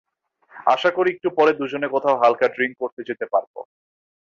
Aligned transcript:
আশা 0.67 0.89
করি 0.97 1.09
একটু 1.11 1.29
পরে 1.37 1.51
দুজনে 1.59 1.87
কোথাও 1.87 2.19
হালকা 2.21 2.47
ড্রিংক 2.47 2.73
করতে 2.81 3.01
যেতে 3.09 3.25
পারব। 3.33 3.53